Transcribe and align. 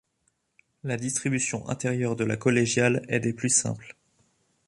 La 0.83 0.97
distribution 0.97 1.69
intérieure 1.69 2.15
de 2.15 2.23
la 2.25 2.35
collégiale 2.35 3.05
est 3.07 3.19
des 3.19 3.33
plus 3.33 3.49
simples. 3.51 3.95